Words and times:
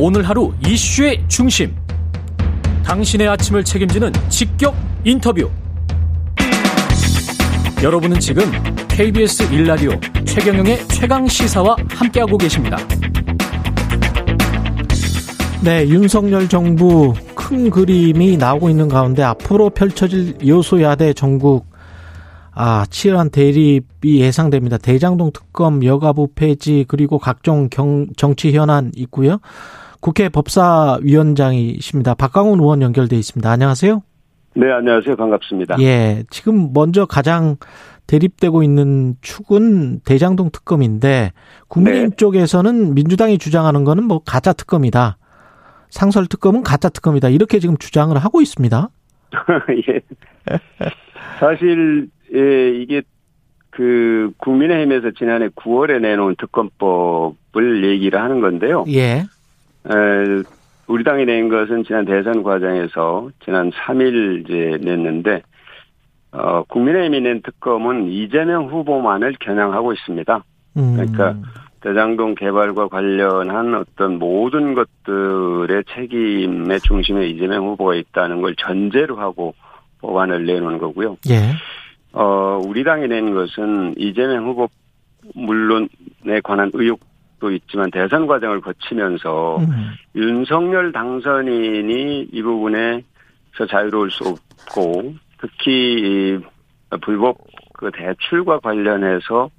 오늘 0.00 0.22
하루 0.22 0.52
이슈의 0.64 1.24
중심. 1.26 1.74
당신의 2.84 3.26
아침을 3.26 3.64
책임지는 3.64 4.12
직격 4.28 4.76
인터뷰. 5.02 5.50
여러분은 7.82 8.20
지금 8.20 8.44
KBS 8.86 9.50
1라디오 9.50 10.24
최경영의 10.24 10.86
최강 10.86 11.26
시사와 11.26 11.74
함께하고 11.88 12.38
계십니다. 12.38 12.76
네, 15.64 15.88
윤석열 15.88 16.48
정부 16.48 17.12
큰 17.34 17.68
그림이 17.68 18.36
나오고 18.36 18.70
있는 18.70 18.86
가운데 18.86 19.24
앞으로 19.24 19.70
펼쳐질 19.70 20.36
요소야대 20.46 21.14
전국 21.14 21.66
아, 22.52 22.86
치열한 22.88 23.30
대립이 23.30 24.20
예상됩니다. 24.20 24.78
대장동 24.78 25.32
특검 25.32 25.84
여가부 25.84 26.28
폐지 26.36 26.84
그리고 26.86 27.18
각종 27.18 27.68
경, 27.68 28.06
정치 28.16 28.52
현안 28.52 28.92
있고요. 28.94 29.38
국회 30.00 30.28
법사위원장이십니다. 30.28 32.14
박강훈 32.14 32.60
의원 32.60 32.82
연결돼 32.82 33.16
있습니다. 33.16 33.50
안녕하세요. 33.50 34.02
네, 34.54 34.72
안녕하세요. 34.72 35.16
반갑습니다. 35.16 35.76
예, 35.80 36.24
지금 36.30 36.72
먼저 36.72 37.06
가장 37.06 37.56
대립되고 38.06 38.62
있는 38.62 39.14
축은 39.20 40.00
대장동 40.00 40.50
특검인데 40.50 41.32
국민의힘 41.68 42.10
네. 42.10 42.16
쪽에서는 42.16 42.94
민주당이 42.94 43.38
주장하는 43.38 43.84
거는 43.84 44.04
뭐 44.04 44.20
가짜 44.24 44.52
특검이다. 44.52 45.18
상설 45.90 46.26
특검은 46.26 46.62
가짜 46.62 46.88
특검이다. 46.88 47.28
이렇게 47.28 47.58
지금 47.58 47.76
주장을 47.76 48.16
하고 48.16 48.40
있습니다. 48.40 48.88
예. 49.88 50.00
사실 51.38 52.08
예, 52.34 52.70
이게 52.80 53.02
그 53.70 54.32
국민의힘에서 54.38 55.12
지난해 55.12 55.48
9월에 55.48 56.00
내놓은 56.00 56.36
특검법을 56.38 57.84
얘기를 57.84 58.20
하는 58.20 58.40
건데요. 58.40 58.84
예. 58.88 59.24
에, 59.90 60.42
우리 60.86 61.04
당이 61.04 61.26
낸 61.26 61.48
것은 61.48 61.84
지난 61.84 62.04
대선 62.04 62.42
과정에서 62.42 63.30
지난 63.44 63.70
3일 63.70 64.44
이제 64.44 64.78
냈는데 64.80 65.42
어, 66.32 66.62
국민의힘이 66.64 67.20
낸 67.20 67.42
특검은 67.42 68.08
이재명 68.08 68.68
후보만을 68.68 69.36
겨냥하고 69.40 69.92
있습니다. 69.92 70.44
음. 70.76 70.92
그러니까 70.94 71.36
대장동 71.80 72.34
개발과 72.34 72.88
관련한 72.88 73.74
어떤 73.74 74.18
모든 74.18 74.74
것들의 74.74 75.84
책임의 75.94 76.80
중심에 76.80 77.28
이재명 77.28 77.66
후보가 77.68 77.94
있다는 77.94 78.42
걸 78.42 78.54
전제로 78.56 79.16
하고 79.16 79.54
법안을 80.00 80.44
내놓은 80.46 80.78
거고요. 80.78 81.16
예. 81.30 81.54
어, 82.12 82.60
우리 82.66 82.84
당이 82.84 83.08
낸 83.08 83.32
것은 83.34 83.94
이재명 83.96 84.46
후보 84.46 84.68
물론에 85.34 86.40
관한 86.42 86.70
의혹 86.74 87.00
도 87.38 87.52
있지만 87.52 87.90
대선 87.90 88.26
과정을 88.26 88.60
거치면서 88.60 89.58
음. 89.58 89.92
윤석열 90.16 90.92
당선인이 90.92 92.28
이 92.32 92.42
부분에서 92.42 93.66
자유로울 93.70 94.10
수 94.10 94.24
없고 94.24 95.14
특히 95.40 96.38
불법 97.00 97.38
그 97.74 97.90
대출과 97.92 98.58
관련해서 98.60 99.50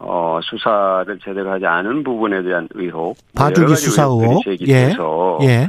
어, 0.00 0.40
수사를 0.42 1.18
제대로 1.22 1.52
하지 1.52 1.66
않은 1.66 2.02
부분에 2.02 2.42
대한 2.42 2.66
의혹. 2.72 3.16
봐주기 3.34 3.76
수사 3.76 4.04
의혹. 4.04 4.42
예. 4.66 4.94
예. 5.42 5.68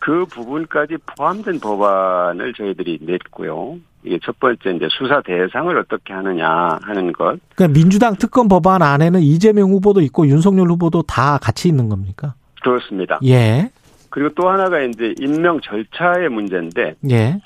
그 0.00 0.26
부분까지 0.26 0.96
포함된 1.06 1.60
법안을 1.60 2.52
저희들이 2.54 2.98
냈고요. 3.02 3.78
이게 4.02 4.18
첫 4.22 4.38
번째 4.40 4.70
이제 4.70 4.88
수사 4.90 5.20
대상을 5.20 5.76
어떻게 5.78 6.12
하느냐 6.12 6.78
하는 6.82 7.12
것. 7.12 7.38
그러니까 7.54 7.68
민주당 7.78 8.16
특검 8.16 8.48
법안 8.48 8.82
안에는 8.82 9.20
이재명 9.20 9.70
후보도 9.70 10.00
있고 10.00 10.26
윤석열 10.26 10.68
후보도 10.68 11.02
다 11.02 11.38
같이 11.38 11.68
있는 11.68 11.88
겁니까? 11.88 12.34
그렇습니다. 12.62 13.18
예. 13.24 13.70
그리고 14.08 14.30
또 14.34 14.48
하나가 14.48 14.80
이제 14.80 15.14
임명 15.20 15.60
절차의 15.60 16.28
문제인데. 16.30 16.94
예. 17.10 17.38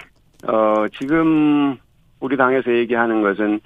어, 0.46 0.86
지금 0.98 1.76
우리 2.20 2.36
당에서 2.36 2.72
얘기하는 2.72 3.22
것은 3.22 3.60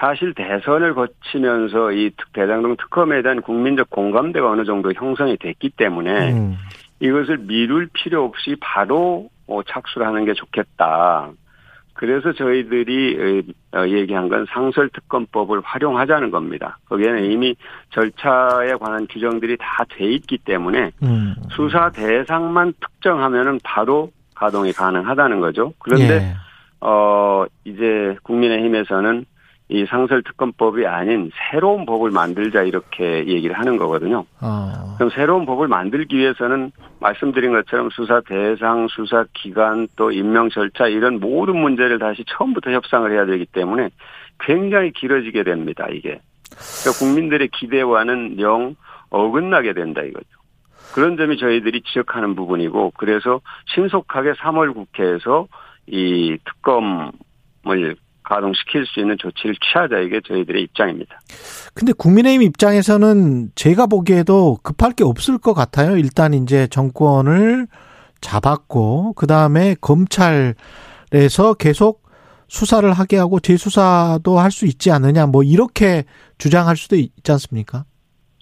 사실 0.00 0.34
대선을 0.34 0.94
거치면서 0.94 1.92
이 1.92 2.10
대장동 2.32 2.76
특검에 2.76 3.22
대한 3.22 3.42
국민적 3.42 3.90
공감대가 3.90 4.50
어느 4.50 4.64
정도 4.64 4.92
형성이 4.92 5.36
됐기 5.36 5.70
때문에 5.76 6.32
음. 6.32 6.56
이것을 7.00 7.38
미룰 7.38 7.88
필요 7.92 8.24
없이 8.24 8.56
바로 8.60 9.28
어, 9.46 9.62
착수를 9.62 10.06
하는 10.06 10.24
게 10.24 10.32
좋겠다. 10.34 11.30
그래서 11.94 12.32
저희들이 12.32 13.44
어, 13.74 13.86
얘기한 13.86 14.28
건 14.28 14.46
상설특검법을 14.50 15.60
활용하자는 15.62 16.30
겁니다. 16.30 16.78
거기에는 16.88 17.24
이미 17.24 17.54
절차에 17.90 18.74
관한 18.80 19.06
규정들이 19.06 19.56
다 19.58 19.84
돼 19.88 20.06
있기 20.06 20.38
때문에 20.38 20.90
음. 21.02 21.34
수사 21.50 21.90
대상만 21.90 22.72
특정하면은 22.80 23.58
바로 23.62 24.10
가동이 24.34 24.72
가능하다는 24.72 25.40
거죠. 25.40 25.72
그런데 25.78 26.14
예. 26.14 26.34
어 26.80 27.44
이제 27.64 28.16
국민의힘에서는 28.22 29.24
이 29.68 29.86
상설 29.86 30.22
특검법이 30.22 30.86
아닌 30.86 31.30
새로운 31.50 31.86
법을 31.86 32.10
만들자 32.10 32.62
이렇게 32.62 33.26
얘기를 33.26 33.58
하는 33.58 33.78
거거든요. 33.78 34.24
어. 34.40 34.94
그럼 34.96 35.10
새로운 35.14 35.46
법을 35.46 35.68
만들기 35.68 36.16
위해서는 36.16 36.72
말씀드린 37.00 37.52
것처럼 37.52 37.88
수사 37.90 38.20
대상, 38.20 38.88
수사 38.88 39.24
기간, 39.32 39.88
또 39.96 40.10
임명 40.10 40.50
절차 40.50 40.88
이런 40.88 41.20
모든 41.20 41.56
문제를 41.56 41.98
다시 41.98 42.24
처음부터 42.28 42.70
협상을 42.70 43.10
해야 43.10 43.24
되기 43.24 43.46
때문에 43.46 43.88
굉장히 44.40 44.92
길어지게 44.92 45.42
됩니다. 45.44 45.86
이게 45.90 46.20
그러니까 46.50 46.98
국민들의 46.98 47.48
기대와는 47.48 48.40
영 48.40 48.76
어긋나게 49.10 49.72
된다 49.72 50.02
이거죠. 50.02 50.26
그런 50.94 51.16
점이 51.16 51.38
저희들이 51.38 51.82
지적하는 51.82 52.34
부분이고 52.34 52.92
그래서 52.96 53.40
신속하게 53.74 54.32
3월 54.32 54.74
국회에서 54.74 55.48
이 55.86 56.36
특검을 56.44 57.96
가동시킬 58.34 58.86
수 58.86 59.00
있는 59.00 59.16
조치를 59.18 59.54
취하자 59.60 59.98
이게 59.98 60.20
저희들의 60.26 60.62
입장입니다. 60.62 61.20
근데 61.74 61.92
국민의힘 61.92 62.42
입장에서는 62.42 63.50
제가 63.54 63.86
보기에도 63.86 64.58
급할 64.62 64.92
게 64.92 65.04
없을 65.04 65.38
것 65.38 65.54
같아요. 65.54 65.96
일단 65.96 66.34
이제 66.34 66.66
정권을 66.68 67.66
잡았고 68.20 69.14
그 69.14 69.26
다음에 69.26 69.74
검찰에서 69.80 70.54
계속 71.58 72.02
수사를 72.48 72.90
하게 72.92 73.16
하고 73.16 73.40
재수사도 73.40 74.38
할 74.38 74.50
수 74.50 74.66
있지 74.66 74.90
않느냐 74.90 75.26
뭐 75.26 75.42
이렇게 75.42 76.04
주장할 76.36 76.76
수도 76.76 76.96
있지 76.96 77.32
않습니까? 77.32 77.84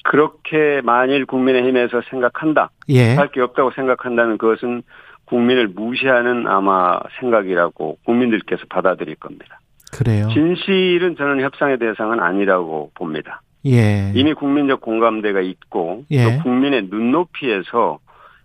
그렇게 0.02 0.80
만일 0.82 1.26
국민의힘에서 1.26 2.02
생각한다. 2.10 2.70
예. 2.88 3.14
할게 3.14 3.40
없다고 3.40 3.70
생각한다면 3.76 4.38
그것은 4.38 4.82
국민을 5.26 5.68
무시하는 5.68 6.48
아마 6.48 6.98
생각이라고 7.20 7.98
국민들께서 8.04 8.62
받아들일 8.68 9.14
겁니다. 9.14 9.59
그래요. 9.92 10.28
진실은 10.32 11.16
저는 11.16 11.40
협상의 11.40 11.78
대상은 11.78 12.20
아니라고 12.20 12.90
봅니다. 12.94 13.42
예. 13.66 14.12
이미 14.14 14.32
국민적 14.32 14.80
공감대가 14.80 15.40
있고 15.40 16.04
예. 16.10 16.24
또 16.24 16.42
국민의 16.42 16.88
눈높이에서 16.90 17.98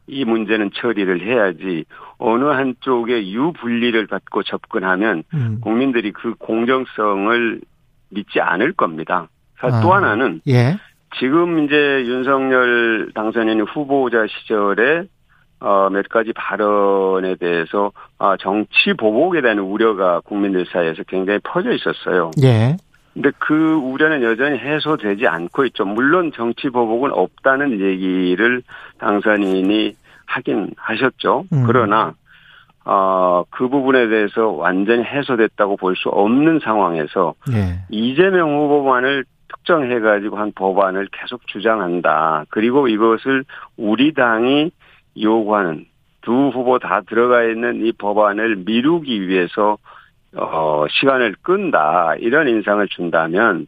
이 0.07 0.23
문제는 0.25 0.71
처리를 0.75 1.25
해야지 1.25 1.85
어느 2.17 2.45
한쪽에 2.45 3.29
유분리를 3.29 4.07
갖고 4.07 4.43
접근하면 4.43 5.23
음. 5.33 5.59
국민들이 5.61 6.11
그 6.11 6.35
공정성을 6.35 7.61
믿지 8.09 8.39
않을 8.39 8.73
겁니다. 8.73 9.27
아. 9.61 9.81
또 9.81 9.93
하나는 9.93 10.41
예. 10.47 10.77
지금 11.19 11.63
이제 11.63 11.75
윤석열 12.05 13.11
당선인 13.15 13.61
후보자 13.61 14.25
시절에 14.27 15.05
어, 15.65 15.89
몇 15.89 16.07
가지 16.09 16.31
발언에 16.33 17.35
대해서 17.37 17.91
아, 18.19 18.37
정치 18.39 18.93
보복에 18.93 19.41
대한 19.41 19.57
우려가 19.57 20.19
국민들 20.19 20.63
사이에서 20.71 21.01
굉장히 21.07 21.39
퍼져 21.43 21.71
있었어요. 21.71 22.29
예. 22.43 22.77
근데 23.15 23.31
그 23.39 23.73
우려는 23.73 24.21
여전히 24.21 24.59
해소되지 24.59 25.25
않고 25.25 25.65
있죠. 25.65 25.83
물론 25.85 26.31
정치 26.35 26.69
보복은 26.69 27.11
없다는 27.13 27.79
얘기를 27.79 28.61
당선인이 28.99 29.95
하긴 30.27 30.75
하셨죠. 30.77 31.45
음. 31.51 31.63
그러나 31.65 32.13
어, 32.83 33.43
그 33.49 33.67
부분에 33.67 34.07
대해서 34.09 34.49
완전히 34.49 35.03
해소됐다고 35.03 35.77
볼 35.77 35.95
수 35.95 36.09
없는 36.09 36.59
상황에서 36.63 37.33
예. 37.51 37.79
이재명 37.89 38.55
후보만을 38.55 39.25
특정해가지고 39.47 40.37
한 40.37 40.51
법안을 40.51 41.07
계속 41.11 41.47
주장한다. 41.47 42.45
그리고 42.49 42.87
이것을 42.87 43.45
우리 43.77 44.13
당이 44.13 44.69
요구하는 45.19 45.85
두 46.21 46.49
후보 46.49 46.79
다 46.79 47.01
들어가 47.07 47.43
있는 47.43 47.85
이 47.85 47.91
법안을 47.91 48.57
미루기 48.65 49.27
위해서 49.27 49.77
어 50.35 50.85
시간을 50.89 51.35
끈다 51.41 52.15
이런 52.19 52.47
인상을 52.47 52.85
준다면 52.89 53.67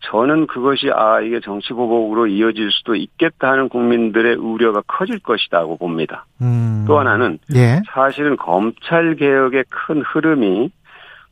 저는 0.00 0.46
그것이 0.46 0.90
아 0.92 1.20
이게 1.20 1.40
정치 1.40 1.72
보복으로 1.72 2.26
이어질 2.26 2.70
수도 2.70 2.94
있겠다 2.94 3.50
하는 3.52 3.68
국민들의 3.68 4.36
우려가 4.36 4.82
커질 4.86 5.18
것이라고 5.18 5.76
봅니다. 5.76 6.24
음. 6.40 6.84
또 6.86 6.98
하나는 6.98 7.38
예. 7.54 7.80
사실은 7.92 8.36
검찰 8.36 9.16
개혁의 9.16 9.64
큰 9.68 10.02
흐름이 10.02 10.70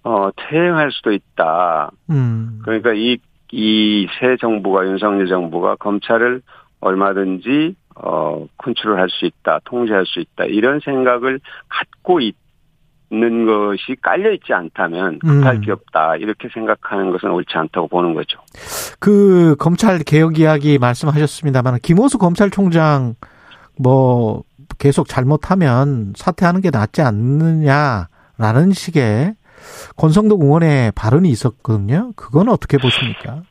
어 0.05 0.31
퇴행할 0.37 0.93
수도 0.93 1.13
있다. 1.13 1.91
음. 2.11 2.61
그러니까 2.65 2.93
이 2.93 3.19
이 3.53 4.09
새 4.19 4.37
정부가 4.37 4.87
윤석열 4.87 5.29
정부가 5.29 5.77
검찰을 5.77 6.43
얼마든지 6.81 7.75
어, 7.97 8.47
컨트롤할 8.59 9.09
수 9.11 9.25
있다, 9.25 9.61
통제할 9.65 10.05
수 10.07 10.21
있다, 10.21 10.45
이런 10.45 10.81
생각을 10.81 11.41
갖고 11.69 12.21
있는 12.21 13.47
것이 13.47 13.97
깔려 14.03 14.33
있지 14.33 14.53
않다면 14.53 15.21
급할 15.21 15.57
음. 15.57 15.61
게 15.63 15.73
없다, 15.73 16.17
이렇게 16.17 16.49
생각하는 16.53 17.11
것은 17.11 17.31
옳지 17.31 17.57
않다고 17.57 17.89
보는 17.89 18.15
거죠. 18.15 18.39
그, 19.01 19.57
검찰 19.59 19.99
개혁 20.01 20.39
이야기 20.39 20.79
말씀하셨습니다만, 20.79 21.79
김호수 21.83 22.19
검찰총장, 22.19 23.15
뭐, 23.79 24.43
계속 24.79 25.09
잘못하면 25.09 26.13
사퇴하는 26.17 26.61
게 26.61 26.71
낫지 26.71 27.01
않느냐라는 27.01 28.73
식의 28.73 29.35
권성동 29.97 30.43
의원의 30.43 30.93
발언이 30.93 31.31
있었거든요. 31.31 32.13
그건 32.15 32.49
어떻게 32.49 32.77
보십니까? 32.77 33.43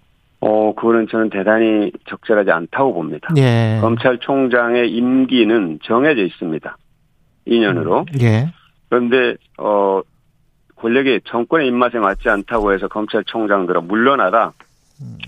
어, 0.48 0.76
그거는 0.76 1.08
저는 1.10 1.32
대단히 1.32 1.92
적절하지 2.08 2.52
않다고 2.52 2.94
봅니다. 2.94 3.30
예. 3.36 3.80
검찰총장의 3.82 4.92
임기는 4.92 5.80
정해져 5.84 6.22
있습니다. 6.24 6.78
2년으로. 7.48 8.02
음, 8.02 8.22
예. 8.22 8.52
그런데, 8.88 9.38
어, 9.58 10.02
권력의 10.76 11.22
정권의 11.26 11.68
입맛에 11.68 11.98
맞지 11.98 12.30
않다고 12.30 12.74
해서 12.74 12.88
검찰총장들아 12.88 13.82
물러나라. 13.82 14.52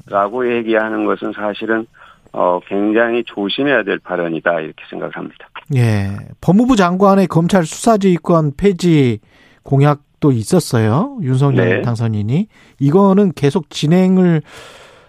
라고 0.06 0.56
얘기하는 0.56 1.06
것은 1.06 1.34
사실은, 1.34 1.88
어, 2.32 2.60
굉장히 2.68 3.24
조심해야 3.26 3.84
될 3.84 3.98
발언이다. 3.98 4.60
이렇게 4.60 4.84
생각합니다. 4.88 5.50
예. 5.76 6.16
법무부 6.42 6.76
장관의 6.76 7.26
검찰 7.26 7.66
수사지휘권 7.66 8.52
폐지 8.56 9.20
공약도 9.64 10.32
있었어요. 10.32 11.18
윤석열 11.24 11.70
네. 11.70 11.82
당선인이. 11.82 12.48
이거는 12.80 13.32
계속 13.36 13.72
진행을 13.72 14.44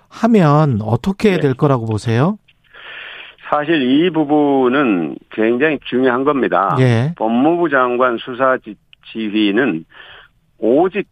하면 0.09 0.81
어떻게 0.83 1.33
네. 1.33 1.41
될 1.41 1.55
거라고 1.55 1.87
보세요? 1.87 2.39
사실 3.51 3.81
이 3.83 4.11
부분은 4.11 5.17
굉장히 5.31 5.79
중요한 5.85 6.25
겁니다. 6.25 6.77
예. 6.81 7.15
법무부 7.17 7.71
장관 7.71 8.19
수사 8.19 8.59
지휘는 9.13 9.85
오직 10.59 11.09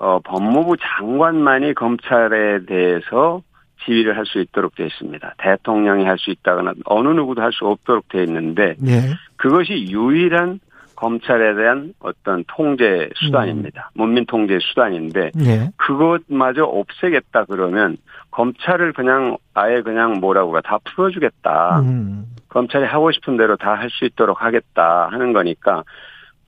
어, 0.00 0.18
법무부 0.24 0.76
장관만이 0.80 1.74
검찰에 1.74 2.64
대해서 2.66 3.42
지휘를 3.84 4.16
할 4.16 4.24
수 4.26 4.40
있도록 4.40 4.74
되어 4.74 4.86
있습니다. 4.86 5.34
대통령이 5.38 6.04
할 6.04 6.18
수 6.18 6.30
있다거나 6.30 6.72
어느 6.86 7.08
누구도 7.08 7.40
할 7.42 7.52
수 7.52 7.66
없도록 7.66 8.08
되어 8.08 8.22
있는데 8.24 8.74
예. 8.86 9.14
그것이 9.36 9.86
유일한 9.90 10.60
검찰에 11.00 11.54
대한 11.54 11.94
어떤 12.00 12.44
통제 12.46 13.08
수단입니다. 13.16 13.90
음. 13.94 14.02
문민 14.02 14.26
통제 14.26 14.58
수단인데 14.60 15.30
예. 15.40 15.70
그것마저 15.78 16.64
없애겠다 16.64 17.46
그러면 17.46 17.96
검찰을 18.30 18.92
그냥 18.92 19.38
아예 19.54 19.80
그냥 19.80 20.20
뭐라고 20.20 20.60
다 20.60 20.78
풀어주겠다. 20.84 21.80
음. 21.80 22.26
검찰이 22.50 22.84
하고 22.84 23.10
싶은 23.12 23.38
대로 23.38 23.56
다 23.56 23.74
할 23.76 23.88
수 23.90 24.04
있도록 24.04 24.42
하겠다 24.42 25.08
하는 25.10 25.32
거니까 25.32 25.84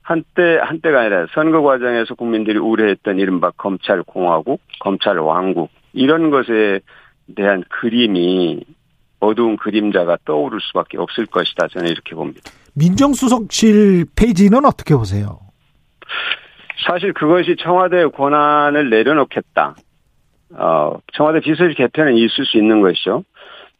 한때 0.03 0.59
한때가 0.61 0.99
아니라 1.01 1.25
선거 1.33 1.61
과정에서 1.63 2.13
국민들이 2.13 2.59
우려했던 2.59 3.17
이른바 3.17 3.49
검찰 3.57 4.03
공화국, 4.03 4.61
검찰 4.79 5.17
왕국 5.17 5.71
이런 5.93 6.29
것에 6.29 6.79
대한 7.35 7.63
그림이 7.69 8.63
어두운 9.19 9.57
그림자가 9.57 10.17
떠오를 10.25 10.59
수밖에 10.61 10.97
없을 10.99 11.25
것이다. 11.25 11.69
저는 11.69 11.89
이렇게 11.89 12.13
봅니다. 12.13 12.41
민정수석실 12.75 14.05
페이지는 14.15 14.65
어떻게 14.65 14.95
보세요? 14.95 15.39
사실 16.87 17.13
그것이 17.13 17.55
청와대 17.59 18.05
권한을 18.07 18.89
내려놓겠다. 18.89 19.75
어, 20.55 20.97
청와대 21.13 21.39
비서실 21.39 21.75
개편은 21.75 22.15
있을 22.15 22.45
수 22.45 22.57
있는 22.57 22.81
것이죠. 22.81 23.23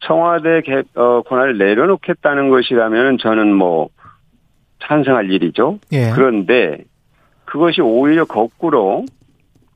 청와대 0.00 0.62
개, 0.62 0.82
어, 0.94 1.22
권한을 1.22 1.58
내려놓겠다는 1.58 2.50
것이라면 2.50 3.18
저는 3.18 3.54
뭐 3.54 3.88
찬성할 4.86 5.30
일이죠. 5.30 5.78
예. 5.92 6.10
그런데 6.10 6.84
그것이 7.44 7.80
오히려 7.80 8.24
거꾸로 8.24 9.04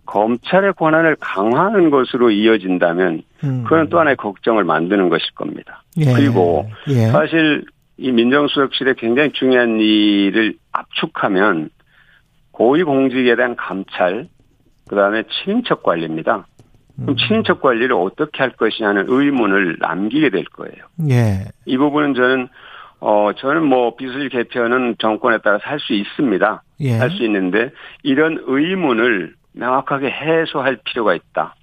검찰의 0.06 0.72
권한을 0.74 1.16
강화하는 1.20 1.90
것으로 1.90 2.30
이어진다면 2.30 3.22
음. 3.44 3.64
그건 3.64 3.88
또 3.88 4.00
하나의 4.00 4.16
걱정을 4.16 4.64
만드는 4.64 5.08
것일 5.10 5.34
겁니다. 5.34 5.82
예. 5.98 6.12
그리고 6.12 6.68
예. 6.88 7.06
사실 7.08 7.64
이 7.98 8.12
민정수석실에 8.12 8.94
굉장히 8.96 9.32
중요한 9.32 9.80
일을 9.80 10.54
압축하면 10.72 11.70
고위공직에 12.52 13.36
대한 13.36 13.56
감찰, 13.56 14.28
그 14.88 14.96
다음에 14.96 15.24
친인척 15.44 15.82
관리입니다. 15.82 16.46
그럼 16.96 17.10
음. 17.10 17.16
친인척 17.16 17.60
관리를 17.60 17.92
어떻게 17.94 18.38
할 18.38 18.50
것이냐는 18.50 19.04
의문을 19.08 19.76
남기게 19.80 20.30
될 20.30 20.44
거예요. 20.44 20.84
예. 21.10 21.44
이 21.66 21.76
부분은 21.76 22.14
저는 22.14 22.48
어 23.00 23.30
저는 23.36 23.64
뭐 23.64 23.94
비서실 23.94 24.28
개편은 24.30 24.96
정권에 24.98 25.38
따라서 25.44 25.62
할 25.64 25.78
수 25.78 25.92
있습니다. 25.92 26.62
예. 26.80 26.92
할수 26.98 27.22
있는데 27.24 27.70
이런 28.02 28.42
의문을 28.46 29.34
명확하게 29.52 30.10
해소할 30.10 30.78
필요가 30.84 31.14
있다. 31.14 31.54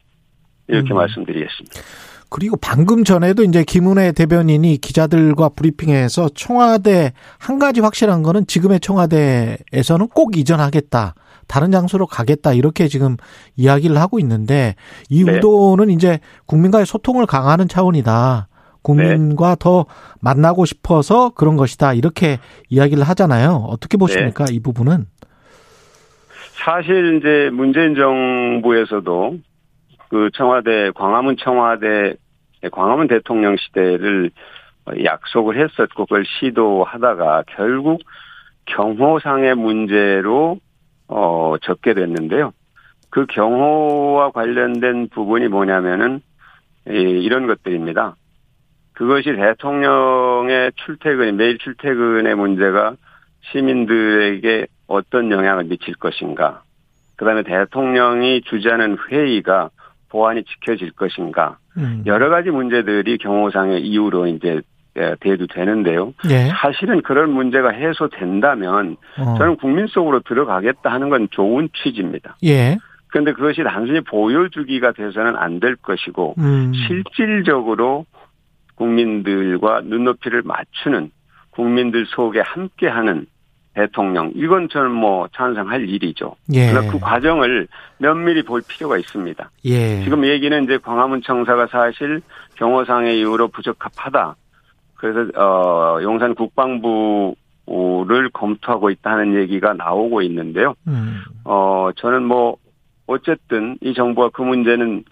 이렇게 0.67 0.93
음. 0.93 0.95
말씀드리겠습니다. 0.95 1.81
그리고 2.29 2.57
방금 2.57 3.03
전에도 3.03 3.43
이제 3.43 3.63
김은혜 3.63 4.11
대변인이 4.11 4.77
기자들과 4.77 5.49
브리핑에서 5.49 6.29
청와대 6.35 7.13
한 7.37 7.59
가지 7.59 7.81
확실한 7.81 8.23
거는 8.23 8.47
지금의 8.47 8.79
청와대에서는 8.79 10.07
꼭 10.09 10.37
이전하겠다. 10.37 11.15
다른 11.47 11.71
장소로 11.71 12.07
가겠다. 12.07 12.53
이렇게 12.53 12.87
지금 12.87 13.17
이야기를 13.55 13.97
하고 13.97 14.19
있는데 14.19 14.75
이 15.09 15.23
네. 15.23 15.33
의도는 15.33 15.89
이제 15.89 16.19
국민과의 16.47 16.85
소통을 16.85 17.25
강화하는 17.25 17.67
차원이다. 17.67 18.47
국민과 18.81 19.49
네. 19.49 19.55
더 19.59 19.85
만나고 20.21 20.65
싶어서 20.65 21.29
그런 21.29 21.55
것이다. 21.55 21.93
이렇게 21.93 22.39
이야기를 22.69 23.03
하잖아요. 23.03 23.65
어떻게 23.69 23.97
보십니까? 23.97 24.45
네. 24.45 24.55
이 24.55 24.59
부분은? 24.59 25.07
사실 26.63 27.17
이제 27.17 27.49
문재인 27.51 27.95
정부에서도 27.95 29.37
그 30.15 30.29
청와대 30.33 30.91
광화문 30.95 31.35
청와대 31.35 32.15
광화문 32.71 33.09
대통령 33.09 33.57
시대를 33.57 34.31
약속을 35.03 35.57
했었고 35.57 36.05
그걸 36.05 36.23
시도하다가 36.25 37.43
결국 37.47 38.01
경호상의 38.63 39.55
문제로 39.55 40.59
어 41.09 41.55
접게 41.61 41.93
됐는데요. 41.93 42.53
그 43.09 43.25
경호와 43.25 44.31
관련된 44.31 45.09
부분이 45.09 45.49
뭐냐면은 45.49 46.21
이런 46.85 47.45
것들입니다. 47.47 48.15
그것이 48.93 49.33
대통령의 49.35 50.71
출퇴근, 50.77 51.35
매일 51.35 51.57
출퇴근의 51.57 52.35
문제가 52.35 52.95
시민들에게 53.51 54.67
어떤 54.87 55.29
영향을 55.29 55.65
미칠 55.65 55.93
것인가. 55.95 56.63
그 57.17 57.25
다음에 57.25 57.43
대통령이 57.43 58.43
주재하는 58.43 58.97
회의가 59.09 59.71
보안이 60.09 60.43
지켜질 60.43 60.91
것인가. 60.91 61.57
음. 61.77 62.03
여러 62.05 62.29
가지 62.29 62.49
문제들이 62.49 63.17
경호상의 63.17 63.81
이유로 63.81 64.27
이제 64.27 64.61
예, 64.97 65.13
대두되는데요. 65.19 66.13
예. 66.29 66.51
사실은 66.61 67.01
그런 67.01 67.29
문제가 67.31 67.69
해소된다면 67.71 68.95
어. 69.19 69.35
저는 69.37 69.57
국민 69.57 69.87
속으로 69.87 70.21
들어가겠다 70.21 70.89
하는 70.89 71.09
건 71.09 71.27
좋은 71.31 71.67
취지입니다. 71.73 72.37
예. 72.45 72.77
그런데 73.07 73.33
그것이 73.33 73.61
단순히 73.63 73.99
보여주기가 74.01 74.93
돼서는 74.93 75.35
안 75.35 75.59
될 75.59 75.75
것이고 75.75 76.35
음. 76.37 76.71
실질적으로 76.87 78.05
국민들과 78.75 79.81
눈높이를 79.81 80.43
맞추는 80.43 81.11
국민들 81.51 82.05
속에 82.07 82.41
함께하는 82.41 83.25
대통령 83.75 84.31
이건 84.35 84.69
저는 84.69 84.91
뭐 84.91 85.27
찬성할 85.35 85.87
일이죠. 85.89 86.35
예. 86.53 86.71
그러나 86.71 86.89
그 86.89 86.97
과정을 86.97 87.67
면밀히 87.97 88.41
볼 88.41 88.61
필요가 88.65 88.97
있습니다. 88.97 89.51
예. 89.65 90.01
지금 90.03 90.25
얘기는 90.25 90.63
이제 90.63 90.77
광화문 90.77 91.21
청사가 91.21 91.67
사실 91.67 92.21
경호상의 92.55 93.19
이유로 93.19 93.49
부적합하다. 93.49 94.35
그래서 94.95 95.29
어 95.37 95.99
용산 96.01 96.33
국방부를 96.35 97.35
검토하고 98.33 98.89
있다는 98.91 99.35
얘기가 99.35 99.73
나오고 99.73 100.21
있는데요. 100.21 100.73
음. 100.87 101.19
어 101.43 101.89
저는 101.97 102.23
뭐 102.23 102.55
어쨌든 103.07 103.77
이 103.81 103.93
정부가 103.93 104.29
그 104.29 104.41
문제는 104.41 105.03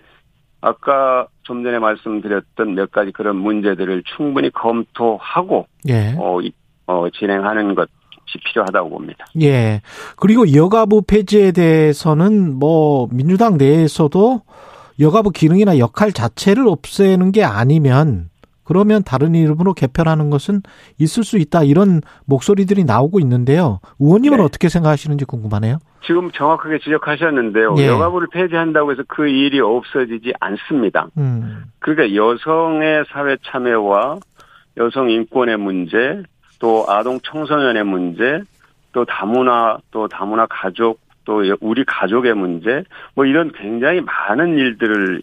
아까 0.61 1.27
좀 1.43 1.65
전에 1.65 1.79
말씀드렸던 1.79 2.75
몇 2.75 2.91
가지 2.91 3.11
그런 3.11 3.35
문제들을 3.35 4.03
충분히 4.15 4.49
검토하고 4.51 5.67
예. 5.89 6.15
어, 6.17 6.39
어 6.87 7.09
진행하는 7.09 7.75
것 7.75 7.89
필요하다고 8.25 8.89
봅니다. 8.89 9.25
예. 9.41 9.81
그리고 10.15 10.53
여가부 10.53 11.03
폐지에 11.03 11.51
대해서는 11.51 12.53
뭐 12.53 13.07
민주당 13.11 13.57
내에서도 13.57 14.41
여가부 14.99 15.31
기능이나 15.31 15.77
역할 15.79 16.11
자체를 16.11 16.67
없애는 16.67 17.31
게 17.31 17.43
아니면 17.43 18.29
그러면 18.63 19.03
다른 19.03 19.35
이름으로 19.35 19.73
개편하는 19.73 20.29
것은 20.29 20.61
있을 20.99 21.23
수 21.23 21.37
있다 21.37 21.63
이런 21.63 22.01
목소리들이 22.25 22.85
나오고 22.85 23.19
있는데요. 23.19 23.79
의원님은 23.99 24.37
네. 24.37 24.43
어떻게 24.43 24.69
생각하시는지 24.69 25.25
궁금하네요. 25.25 25.79
지금 26.05 26.31
정확하게 26.31 26.79
지적하셨는데요. 26.79 27.75
예. 27.77 27.87
여가부를 27.87 28.27
폐지한다고 28.31 28.91
해서 28.91 29.03
그 29.07 29.27
일이 29.27 29.59
없어지지 29.59 30.33
않습니다. 30.39 31.07
음. 31.17 31.65
그러니까 31.79 32.15
여성의 32.15 33.05
사회 33.11 33.37
참여와 33.45 34.17
여성 34.77 35.09
인권의 35.09 35.57
문제, 35.57 36.23
또 36.63 36.85
아동 36.87 37.19
청소년의 37.19 37.83
문제, 37.83 38.41
또 38.93 39.03
다문화, 39.03 39.79
또 39.91 40.07
다문화 40.07 40.47
가족, 40.49 41.01
또 41.25 41.43
우리 41.59 41.83
가족의 41.83 42.35
문제, 42.35 42.85
뭐 43.15 43.25
이런 43.25 43.51
굉장히 43.51 43.99
많은 43.99 44.57
일들을 44.57 45.21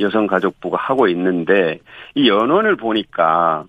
여성가족부가 0.00 0.76
하고 0.76 1.06
있는데 1.06 1.78
이 2.16 2.28
연원을 2.28 2.74
보니까 2.74 3.66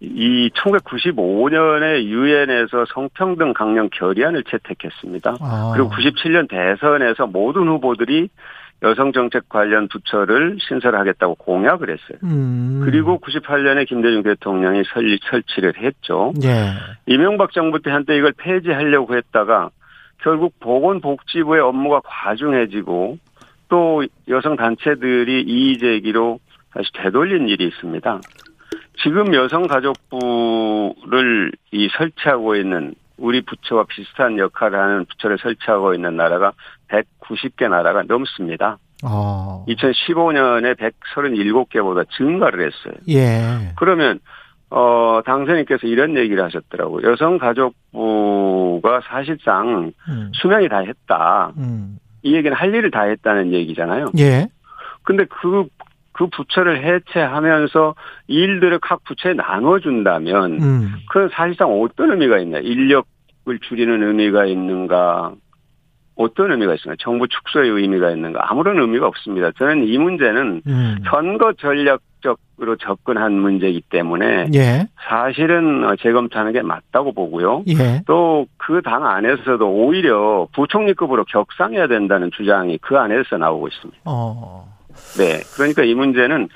이 0.00 0.48
1995년에 0.54 2.04
유엔에서 2.04 2.86
성평등 2.86 3.52
강령 3.52 3.90
결의안을 3.92 4.42
채택했습니다. 4.44 5.36
아. 5.42 5.72
그리고 5.74 5.90
97년 5.90 6.48
대선에서 6.48 7.26
모든 7.26 7.68
후보들이 7.68 8.30
여성 8.82 9.12
정책 9.12 9.48
관련 9.48 9.88
부처를 9.88 10.58
신설하겠다고 10.60 11.36
공약을 11.36 11.90
했어요. 11.90 12.18
음. 12.24 12.82
그리고 12.84 13.18
98년에 13.20 13.86
김대중 13.86 14.22
대통령이 14.22 14.82
설리, 14.92 15.18
설치를 15.30 15.74
했죠. 15.78 16.32
예. 16.42 16.72
이명박 17.06 17.52
정부 17.52 17.80
때 17.80 17.90
한때 17.90 18.16
이걸 18.16 18.32
폐지하려고 18.36 19.16
했다가 19.16 19.70
결국 20.18 20.58
보건복지부의 20.60 21.62
업무가 21.62 22.00
과중해지고 22.04 23.18
또 23.68 24.04
여성 24.28 24.56
단체들이 24.56 25.42
이의 25.42 25.78
제기로 25.78 26.40
다시 26.72 26.90
되돌린 26.94 27.48
일이 27.48 27.66
있습니다. 27.66 28.20
지금 29.02 29.34
여성가족부를 29.34 31.52
이 31.72 31.88
설치하고 31.96 32.56
있는 32.56 32.94
우리 33.18 33.42
부처와 33.42 33.84
비슷한 33.84 34.38
역할을 34.38 34.78
하는 34.78 35.04
부처를 35.06 35.38
설치하고 35.38 35.94
있는 35.94 36.16
나라가 36.16 36.52
190개 36.88 37.68
나라가 37.68 38.02
넘습니다. 38.02 38.78
어. 39.04 39.64
2015년에 39.68 40.76
137개보다 40.76 42.08
증가를 42.16 42.60
했어요. 42.66 42.94
예. 43.08 43.72
그러면 43.76 44.20
어 44.70 45.20
당선인께서 45.26 45.86
이런 45.86 46.16
얘기를 46.16 46.42
하셨더라고요. 46.44 47.10
여성가족부가 47.10 49.00
사실상 49.06 49.92
음. 50.08 50.30
수명이 50.34 50.68
다 50.68 50.78
했다. 50.78 51.52
음. 51.58 51.98
이 52.22 52.34
얘기는 52.34 52.56
할 52.56 52.74
일을 52.74 52.90
다 52.90 53.02
했다는 53.02 53.52
얘기잖아요. 53.52 54.12
예. 54.18 54.48
근데 55.02 55.24
그, 55.24 55.64
그 56.12 56.26
부처를 56.26 56.84
해체하면서 56.84 57.94
일들을 58.28 58.78
각 58.80 59.02
부처에 59.04 59.34
나눠준다면, 59.34 60.62
음. 60.62 60.92
그건 61.08 61.30
사실상 61.32 61.70
어떤 61.80 62.12
의미가 62.12 62.38
있냐. 62.38 62.58
인력을 62.58 63.58
줄이는 63.62 64.02
의미가 64.02 64.46
있는가. 64.46 65.32
어떤 66.14 66.52
의미가 66.52 66.74
있습니까? 66.74 67.02
정부 67.02 67.26
축소의 67.26 67.70
의미가 67.70 68.10
있는가? 68.10 68.40
아무런 68.50 68.78
의미가 68.78 69.06
없습니다. 69.06 69.50
저는 69.58 69.84
이 69.88 69.96
문제는 69.96 70.62
음. 70.66 70.98
선거 71.10 71.54
전략적으로 71.54 72.76
접근한 72.78 73.32
문제이기 73.32 73.82
때문에 73.88 74.50
예. 74.54 74.86
사실은 75.08 75.84
재검토하는 76.00 76.52
게 76.52 76.60
맞다고 76.60 77.12
보고요. 77.12 77.64
예. 77.68 78.02
또그 78.06 78.82
당 78.84 79.06
안에서도 79.06 79.66
오히려 79.66 80.46
부총리급으로 80.54 81.24
격상해야 81.24 81.86
된다는 81.86 82.30
주장이 82.36 82.78
그 82.82 82.98
안에서 82.98 83.38
나오고 83.38 83.68
있습니다. 83.68 84.02
어. 84.04 84.81
네, 85.18 85.40
그러니까 85.54 85.84
이 85.84 85.94
문제는 85.94 86.48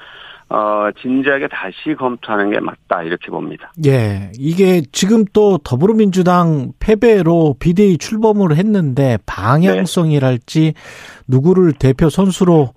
어, 0.49 0.91
진지하게 1.01 1.49
다시 1.49 1.97
검토하는 1.99 2.51
게 2.51 2.61
맞다 2.61 3.03
이렇게 3.03 3.31
봅니다. 3.31 3.73
예, 3.85 4.31
이게 4.39 4.83
지금 4.93 5.25
또 5.33 5.59
더불어민주당 5.59 6.73
패배로 6.79 7.57
비대위 7.59 7.99
출범을 7.99 8.57
했는데 8.57 9.19
방향성이랄지 9.27 10.75
누구를 11.27 11.73
대표 11.73 12.09
선수로 12.09 12.71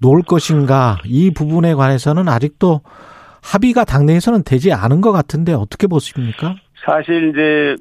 놓을 0.00 0.22
것인가 0.22 0.98
이 1.04 1.32
부분에 1.32 1.74
관해서는 1.74 2.28
아직도 2.28 2.82
합의가 3.42 3.84
당내에서는 3.84 4.44
되지 4.44 4.72
않은 4.72 5.00
것 5.00 5.12
같은데 5.12 5.52
어떻게 5.52 5.86
보십니까? 5.86 6.54
사실 6.84 7.30
이제 7.30 7.76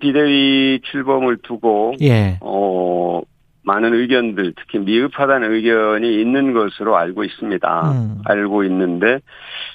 비대위 0.00 0.80
출범을 0.84 1.38
두고 1.42 1.94
예. 2.02 2.38
어 2.40 3.20
많은 3.64 3.94
의견들, 3.94 4.54
특히 4.56 4.78
미흡하다는 4.78 5.52
의견이 5.52 6.20
있는 6.20 6.52
것으로 6.52 6.96
알고 6.96 7.24
있습니다. 7.24 7.92
음. 7.92 8.18
알고 8.24 8.64
있는데 8.64 9.20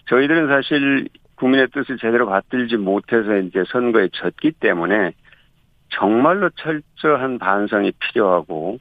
저희들은 0.09 0.47
사실 0.47 1.07
국민의 1.35 1.67
뜻을 1.69 1.97
제대로 1.97 2.25
받들지 2.27 2.77
못해서 2.77 3.37
이제 3.37 3.63
선거에 3.67 4.09
졌기 4.11 4.53
때문에 4.59 5.13
정말로 5.89 6.49
철저한 6.49 7.39
반성이 7.39 7.91
필요하고 7.99 8.79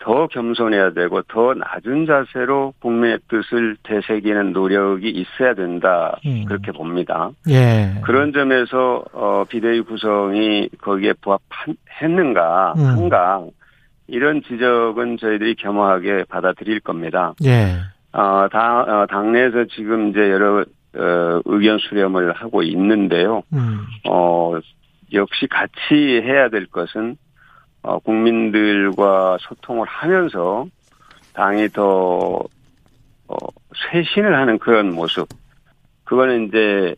더 0.00 0.26
겸손해야 0.28 0.92
되고 0.92 1.22
더 1.22 1.54
낮은 1.54 2.06
자세로 2.06 2.74
국민의 2.80 3.18
뜻을 3.28 3.76
되새기는 3.82 4.52
노력이 4.52 5.08
있어야 5.10 5.54
된다 5.54 6.16
음. 6.24 6.44
그렇게 6.46 6.72
봅니다. 6.72 7.30
예. 7.48 8.00
그런 8.02 8.32
점에서 8.32 9.04
어 9.12 9.44
비대위 9.48 9.82
구성이 9.82 10.68
거기에 10.80 11.12
부합했는가 11.20 12.74
음. 12.78 12.84
한가 12.84 13.44
이런 14.10 14.42
지적은 14.42 15.18
저희들이 15.18 15.54
겸허하게 15.54 16.24
받아들일 16.28 16.80
겁니다. 16.80 17.34
예. 17.44 17.78
어, 18.12 18.48
당, 18.50 18.80
어, 18.80 19.06
당내에서 19.06 19.66
지금 19.66 20.10
이제 20.10 20.30
여러, 20.30 20.60
어, 20.60 21.40
의견 21.44 21.78
수렴을 21.78 22.32
하고 22.32 22.62
있는데요. 22.62 23.42
음. 23.52 23.86
어, 24.08 24.58
역시 25.12 25.46
같이 25.46 25.94
해야 25.94 26.48
될 26.48 26.66
것은, 26.66 27.16
어, 27.82 27.98
국민들과 28.00 29.38
소통을 29.40 29.86
하면서 29.86 30.66
당이 31.32 31.68
더, 31.68 32.42
어, 33.28 33.36
쇄신을 33.92 34.34
하는 34.34 34.58
그런 34.58 34.92
모습. 34.92 35.28
그거는 36.02 36.48
이제 36.48 36.96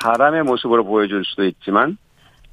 사람의 0.00 0.44
모습으로 0.44 0.84
보여줄 0.84 1.24
수도 1.24 1.44
있지만 1.44 1.98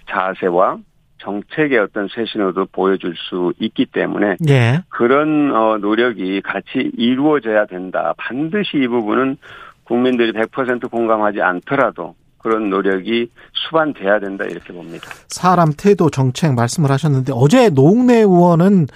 자세와 0.10 0.79
정책의 1.19 1.77
어떤 1.79 2.07
쇄신으로도 2.07 2.67
보여줄 2.71 3.15
수 3.15 3.53
있기 3.59 3.88
때문에 3.88 4.38
예. 4.50 4.81
그런 4.89 5.51
어, 5.55 5.77
노력이 5.77 6.41
같이 6.41 6.91
이루어져야 6.97 7.65
된다. 7.65 8.13
반드시 8.17 8.77
이 8.77 8.88
부분은 8.88 9.38
국민들이 9.83 10.31
100% 10.33 10.91
공감하지 10.91 11.41
않더라도 11.41 12.15
그런 12.38 12.69
노력이 12.69 13.29
수반돼야 13.53 14.19
된다 14.19 14.45
이렇게 14.45 14.71
봅니다. 14.71 15.09
사람 15.27 15.71
태도 15.75 16.09
정책 16.09 16.53
말씀을 16.53 16.91
하셨는데 16.91 17.33
어제 17.36 17.69
노웅래 17.69 18.19
의원은 18.19 18.88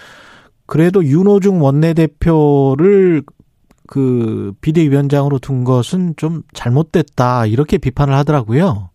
그래도 0.66 1.04
윤호중 1.04 1.62
원내대표를 1.62 3.24
그 3.88 4.54
비대위원장으로 4.62 5.40
둔 5.40 5.66
것은 5.66 6.14
좀 6.16 6.44
잘못됐다 6.54 7.46
이렇게 7.46 7.78
비판을 7.78 8.14
하더라고요. 8.14 8.91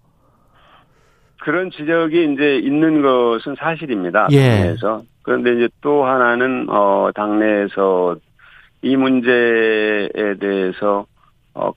그런 1.47 1.71
지적이 1.71 2.33
이제 2.33 2.59
있는 2.59 3.03
것은 3.03 3.55
사실입니다. 3.57 4.27
예. 4.33 4.49
당내에서. 4.49 5.03
그런데 5.23 5.53
이제 5.55 5.69
또 5.81 6.05
하나는 6.05 6.67
어 6.69 7.11
당내에서 7.15 8.17
이 8.83 8.97
문제에 8.97 10.35
대해서 10.41 11.07
어 11.55 11.71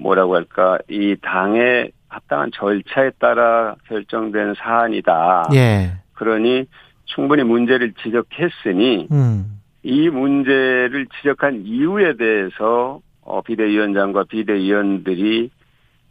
뭐라고 0.00 0.34
할까 0.34 0.78
이 0.88 1.14
당의 1.22 1.92
합당한 2.08 2.50
절차에 2.52 3.12
따라 3.20 3.76
결정된 3.86 4.54
사안이다. 4.58 5.50
예. 5.54 5.92
그러니 6.14 6.64
충분히 7.04 7.44
문제를 7.44 7.92
지적했으니 8.02 9.06
음. 9.12 9.60
이 9.84 10.08
문제를 10.08 11.06
지적한 11.20 11.62
이유에 11.64 12.16
대해서 12.16 12.98
어 13.20 13.42
비대위원장과 13.42 14.24
비대위원들이 14.24 15.50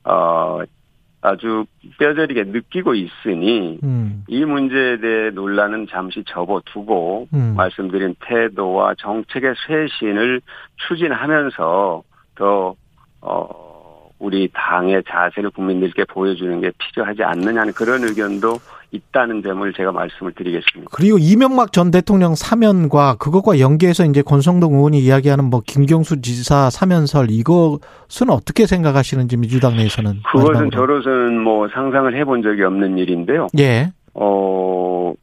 어 0.05 0.61
아주 1.23 1.65
뼈저리게 1.99 2.43
느끼고 2.43 2.95
있으니 2.95 3.79
음. 3.81 4.25
이 4.27 4.43
문제에 4.43 4.97
대해 4.97 5.29
논란은 5.29 5.87
잠시 5.89 6.21
접어두고 6.27 7.29
음. 7.33 7.53
말씀드린 7.55 8.13
태도와 8.19 8.93
정책의 8.95 9.55
쇄신을 9.65 10.41
추진하면서 10.87 12.03
더 12.35 12.75
어, 13.21 14.09
우리 14.19 14.49
당의 14.53 15.01
자세를 15.07 15.51
국민들께 15.51 16.03
보여주는 16.03 16.59
게 16.59 16.71
필요하지 16.77 17.23
않느냐는 17.23 17.71
그런 17.71 18.03
의견도 18.03 18.57
있다는 18.93 19.41
점을 19.41 19.73
제가 19.73 19.91
말씀을 19.91 20.33
드리겠습니다. 20.33 20.89
그리고 20.93 21.17
이명박 21.19 21.73
전 21.73 21.89
대통령 21.89 22.35
사면과 22.35 23.15
그것과 23.15 23.59
연계해서 23.59 24.05
이제 24.05 24.21
권성동 24.21 24.75
의원이 24.75 24.99
이야기하는 24.99 25.45
뭐 25.45 25.61
김경수 25.65 26.21
지사 26.21 26.69
사면설 26.69 27.31
이것은 27.31 28.29
어떻게 28.29 28.67
생각하시는지 28.67 29.37
민주당 29.37 29.75
내에서는 29.75 30.21
그것은. 30.31 30.69
저로서는 30.71 31.39
뭐 31.39 31.67
상상을 31.69 32.15
해본 32.15 32.43
적이 32.43 32.63
없는 32.63 32.97
일인데요. 32.99 33.47
예. 33.57 33.91
어 34.13 35.13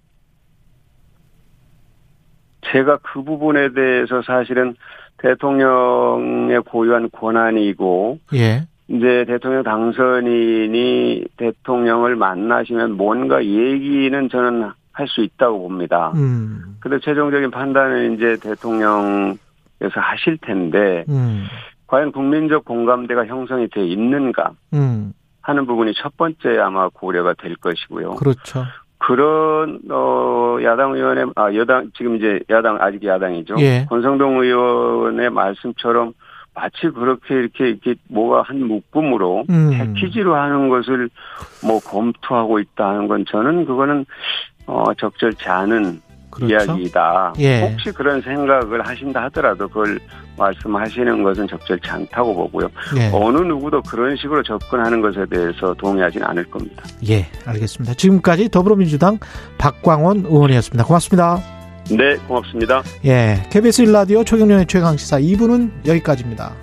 제가 2.72 2.98
그 3.02 3.22
부분에 3.22 3.72
대해서 3.72 4.20
사실은 4.22 4.74
대통령의 5.18 6.60
고유한 6.62 7.08
권한이고 7.10 8.18
예. 8.34 8.66
이제 8.90 9.24
대통령 9.26 9.62
당선인이 9.62 11.24
대통령을 11.36 12.16
만나시면 12.16 12.96
뭔가 12.96 13.44
얘기는 13.44 14.28
저는 14.28 14.70
할 14.92 15.06
수 15.08 15.22
있다고 15.22 15.60
봅니다. 15.62 16.12
음. 16.14 16.76
근데 16.80 16.98
최종적인 17.00 17.50
판단은 17.50 18.14
이제 18.14 18.36
대통령에서 18.42 19.38
하실 19.94 20.36
텐데, 20.38 21.04
음. 21.08 21.44
과연 21.86 22.12
국민적 22.12 22.64
공감대가 22.64 23.24
형성이 23.26 23.68
돼 23.68 23.86
있는가? 23.86 24.52
음. 24.74 25.12
하는 25.40 25.66
부분이 25.66 25.94
첫 25.94 26.16
번째 26.18 26.58
아마 26.58 26.88
고려가 26.90 27.32
될 27.34 27.56
것이고요. 27.56 28.16
그렇죠. 28.16 28.64
그런 28.98 29.80
어 29.90 30.58
야당 30.62 30.92
의원의 30.92 31.32
아 31.34 31.54
여당 31.54 31.90
지금 31.96 32.16
이제 32.16 32.40
야당 32.50 32.76
아직 32.78 33.02
야당이죠. 33.02 33.54
예. 33.60 33.86
권성동 33.88 34.42
의원의 34.42 35.30
말씀처럼 35.30 36.12
마치 36.60 36.90
그렇게 36.94 37.34
이렇게 37.34 37.68
이렇게 37.70 37.94
뭐가 38.08 38.42
한 38.42 38.62
묶음으로 38.66 39.44
음. 39.48 39.70
패키지로 39.70 40.34
하는 40.36 40.68
것을 40.68 41.08
뭐 41.64 41.80
검토하고 41.80 42.58
있다는 42.58 43.08
건 43.08 43.24
저는 43.30 43.64
그거는 43.64 44.04
어 44.66 44.92
적절치 44.94 45.48
않은 45.48 46.02
그렇죠? 46.30 46.72
이야기다. 46.72 47.32
예. 47.38 47.62
혹시 47.62 47.90
그런 47.90 48.20
생각을 48.20 48.86
하신다 48.86 49.24
하더라도 49.24 49.66
그걸 49.68 49.98
말씀하시는 50.36 51.22
것은 51.22 51.48
적절치 51.48 51.90
않다고 51.90 52.34
보고요. 52.34 52.68
예. 52.98 53.10
어느 53.12 53.38
누구도 53.38 53.80
그런 53.82 54.14
식으로 54.16 54.42
접근하는 54.42 55.00
것에 55.00 55.24
대해서 55.26 55.74
동의하지는 55.74 56.26
않을 56.26 56.44
겁니다. 56.44 56.84
예, 57.08 57.26
알겠습니다. 57.46 57.94
지금까지 57.94 58.50
더불어민주당 58.50 59.18
박광원 59.58 60.26
의원이었습니다. 60.26 60.84
고맙습니다. 60.84 61.59
네, 61.90 62.16
고맙습니다. 62.28 62.82
예, 63.04 63.42
KBS 63.50 63.82
1라디오 63.84 64.24
최경련의 64.24 64.66
최강시사 64.66 65.18
2부는 65.18 65.70
여기까지입니다. 65.86 66.54